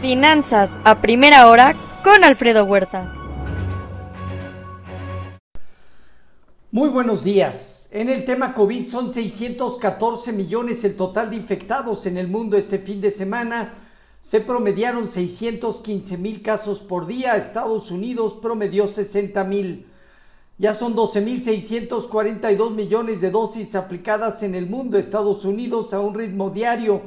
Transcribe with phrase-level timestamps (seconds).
[0.00, 3.14] Finanzas a primera hora con Alfredo Huerta.
[6.70, 7.88] Muy buenos días.
[7.92, 12.78] En el tema COVID son 614 millones el total de infectados en el mundo este
[12.78, 13.72] fin de semana.
[14.20, 17.36] Se promediaron 615 mil casos por día.
[17.36, 19.86] Estados Unidos promedió 60 mil.
[20.58, 24.98] Ya son 12.642 millones de dosis aplicadas en el mundo.
[24.98, 27.00] Estados Unidos a un ritmo diario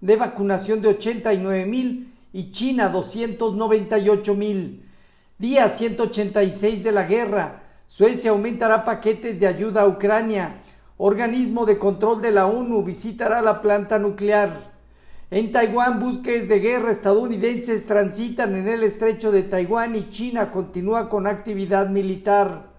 [0.00, 4.84] de vacunación de 89 mil y China 298 mil.
[5.38, 7.62] Día 186 de la guerra.
[7.86, 10.62] Suecia aumentará paquetes de ayuda a Ucrania.
[10.96, 14.70] Organismo de control de la ONU visitará la planta nuclear.
[15.30, 21.08] En Taiwán, buques de guerra estadounidenses transitan en el estrecho de Taiwán y China continúa
[21.08, 22.70] con actividad militar.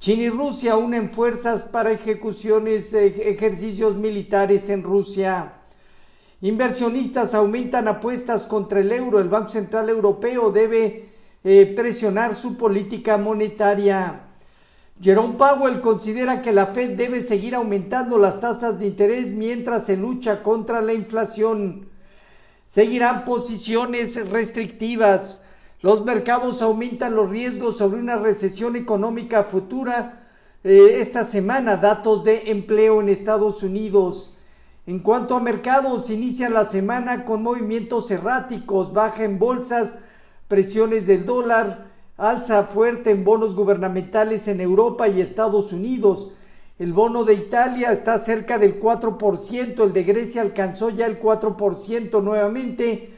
[0.00, 5.59] China y Rusia unen fuerzas para ejecuciones, eh, ejercicios militares en Rusia.
[6.42, 9.20] Inversionistas aumentan apuestas contra el euro.
[9.20, 11.10] El Banco Central Europeo debe
[11.44, 14.22] eh, presionar su política monetaria.
[15.02, 19.96] Jerome Powell considera que la Fed debe seguir aumentando las tasas de interés mientras se
[19.96, 21.88] lucha contra la inflación.
[22.64, 25.44] Seguirán posiciones restrictivas.
[25.82, 30.26] Los mercados aumentan los riesgos sobre una recesión económica futura.
[30.64, 34.36] Eh, esta semana, datos de empleo en Estados Unidos.
[34.90, 39.94] En cuanto a mercados, inicia la semana con movimientos erráticos, baja en bolsas,
[40.48, 46.32] presiones del dólar, alza fuerte en bonos gubernamentales en Europa y Estados Unidos.
[46.80, 52.20] El bono de Italia está cerca del 4%, el de Grecia alcanzó ya el 4%
[52.20, 53.10] nuevamente.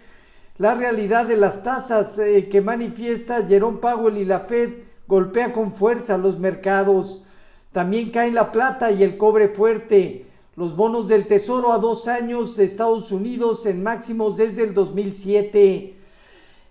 [0.58, 4.74] La realidad de las tasas eh, que manifiesta Jerome Powell y la Fed
[5.08, 7.24] golpea con fuerza los mercados.
[7.72, 10.26] También caen la plata y el cobre fuerte.
[10.54, 15.96] Los bonos del Tesoro a dos años de Estados Unidos en máximos desde el 2007.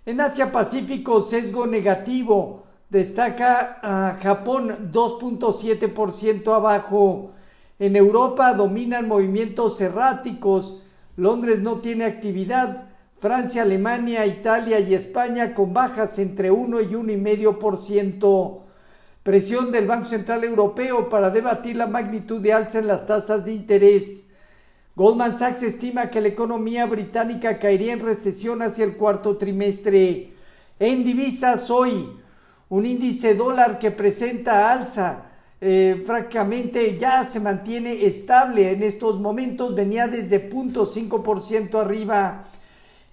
[0.06, 2.62] En Asia Pacífico, sesgo negativo.
[2.92, 7.32] Destaca a Japón 2.7% abajo.
[7.80, 10.84] En Europa dominan movimientos erráticos.
[11.18, 12.88] Londres no tiene actividad.
[13.18, 18.62] Francia, Alemania, Italia y España con bajas entre 1 y 1,5%.
[19.24, 23.54] Presión del Banco Central Europeo para debatir la magnitud de alza en las tasas de
[23.54, 24.32] interés.
[24.96, 30.32] Goldman Sachs estima que la economía británica caería en recesión hacia el cuarto trimestre.
[30.80, 32.10] En divisas hoy,
[32.70, 35.26] un índice dólar que presenta alza
[35.64, 42.48] eh, prácticamente ya se mantiene estable en estos momentos, venía desde 0.5% arriba.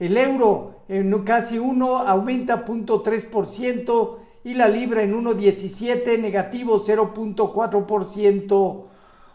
[0.00, 8.84] El euro en casi 1 aumenta 0.3% y la libra en 1.17, negativo 0.4%.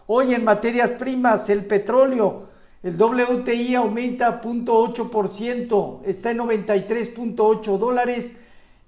[0.08, 2.48] Hoy en materias primas, el petróleo,
[2.84, 8.38] el WTI aumenta 0.8%, está en 93.8 dólares.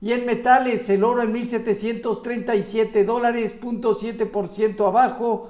[0.01, 5.49] Y en metales, el oro en 1.737 dólares, 0.7% abajo.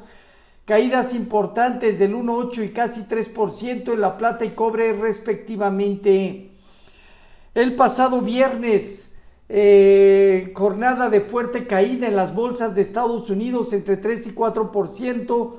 [0.66, 6.52] Caídas importantes del 1.8 y casi 3% en la plata y cobre respectivamente.
[7.56, 9.15] El pasado viernes,
[9.48, 15.54] eh, jornada de fuerte caída en las bolsas de Estados Unidos entre 3 y 4%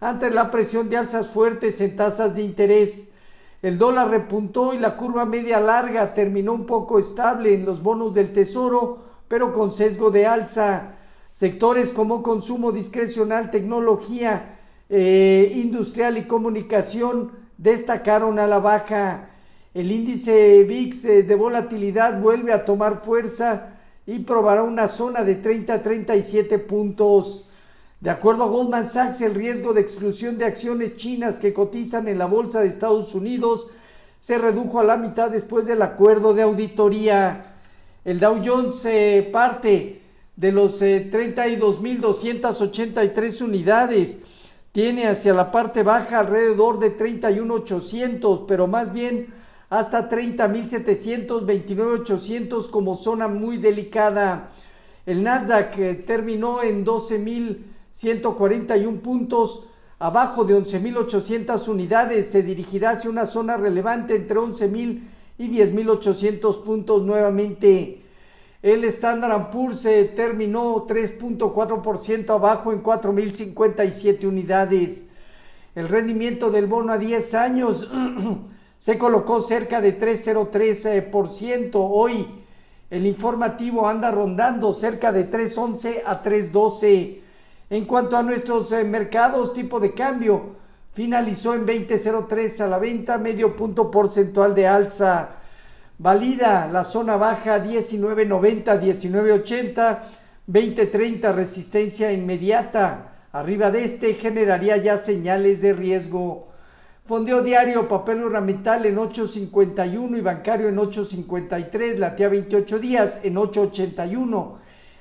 [0.00, 3.14] ante la presión de alzas fuertes en tasas de interés.
[3.62, 8.12] El dólar repuntó y la curva media larga terminó un poco estable en los bonos
[8.14, 8.98] del tesoro,
[9.28, 10.94] pero con sesgo de alza.
[11.30, 19.30] Sectores como consumo discrecional, tecnología, eh, industrial y comunicación destacaron a la baja.
[19.74, 23.70] El índice VIX eh, de volatilidad vuelve a tomar fuerza
[24.06, 27.46] y probará una zona de 30 a 37 puntos.
[27.98, 32.18] De acuerdo a Goldman Sachs, el riesgo de exclusión de acciones chinas que cotizan en
[32.18, 33.70] la bolsa de Estados Unidos
[34.18, 37.54] se redujo a la mitad después del acuerdo de auditoría.
[38.04, 40.02] El Dow Jones eh, parte
[40.36, 44.18] de los 32.283 eh, unidades.
[44.70, 49.40] Tiene hacia la parte baja alrededor de 31.800, pero más bien
[49.72, 54.50] hasta 30.700, 29.800 como zona muy delicada.
[55.06, 62.30] El Nasdaq eh, terminó en 12.141 puntos, abajo de 11.800 unidades.
[62.30, 65.04] Se dirigirá hacia una zona relevante entre 11.000
[65.38, 68.02] y 10.800 puntos nuevamente.
[68.60, 75.08] El Standard Poor's se terminó 3.4% abajo en 4.057 unidades.
[75.74, 77.88] El rendimiento del bono a 10 años
[78.82, 81.70] se colocó cerca de 3,03%.
[81.74, 82.26] Hoy
[82.90, 87.18] el informativo anda rondando cerca de 3,11 a 3,12.
[87.70, 90.56] En cuanto a nuestros eh, mercados, tipo de cambio
[90.94, 95.28] finalizó en 20,03 a la venta, medio punto porcentual de alza.
[95.98, 100.02] Valida la zona baja 1990, 1980,
[100.48, 103.12] 2030 resistencia inmediata.
[103.30, 106.51] Arriba de este generaría ya señales de riesgo.
[107.04, 114.52] Fondeo diario, papel ornamental en 8.51 y bancario en 8.53, latía 28 días en 8.81.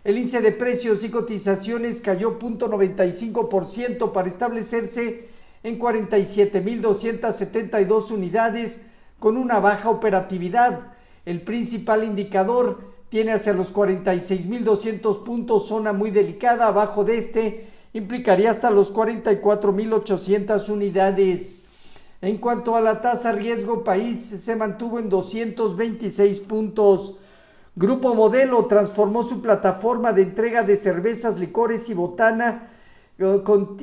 [0.04, 5.28] El índice de precios y cotizaciones cayó 0.95% para establecerse
[5.62, 8.82] en 47.272 unidades
[9.20, 10.94] con una baja operatividad.
[11.24, 16.66] El principal indicador tiene hacia los 46.200 puntos, zona muy delicada.
[16.66, 21.61] Abajo de este implicaría hasta los 44.800 unidades.
[22.22, 27.18] En cuanto a la tasa riesgo país, se mantuvo en 226 puntos.
[27.76, 32.70] Grupo Modelo transformó su plataforma de entrega de cervezas, licores y botana
[33.18, 33.76] eh, con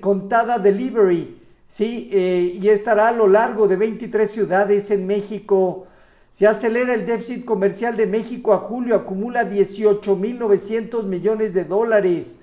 [0.00, 1.36] contada delivery,
[1.68, 2.10] ¿sí?
[2.12, 5.86] Eh, y estará a lo largo de 23 ciudades en México.
[6.30, 12.40] Se acelera el déficit comercial de México a julio, acumula 18.900 millones de dólares.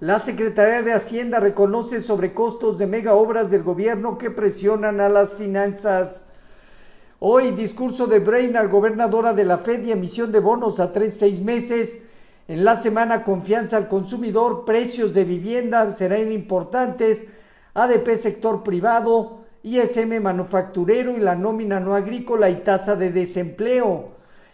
[0.00, 5.32] La Secretaría de Hacienda reconoce sobrecostos de mega obras del gobierno que presionan a las
[5.32, 6.28] finanzas.
[7.18, 11.40] Hoy, discurso de Brainard, gobernadora de la Fed y emisión de bonos a tres, seis
[11.40, 12.02] meses.
[12.46, 17.26] En la semana, confianza al consumidor, precios de vivienda serán importantes.
[17.74, 24.10] ADP sector privado, ISM manufacturero y la nómina no agrícola y tasa de desempleo.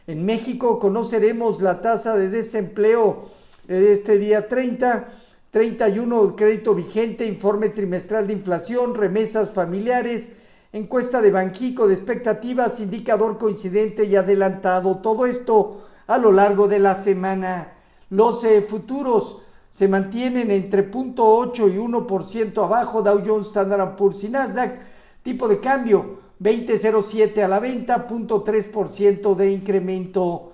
[0.07, 3.27] En México conoceremos la tasa de desempleo
[3.69, 5.09] de este día 30
[5.55, 10.33] 31 crédito vigente, informe trimestral de inflación, remesas familiares,
[10.73, 14.97] encuesta de Banjico de expectativas, indicador coincidente y adelantado.
[14.97, 17.75] Todo esto a lo largo de la semana.
[18.11, 24.31] Los eh, futuros se mantienen entre 0.8 y 1% abajo, Dow Jones, Standard Poor's y
[24.31, 24.81] Nasdaq.
[25.23, 30.54] Tipo de cambio 20.07 a la venta, 0.3% de incremento.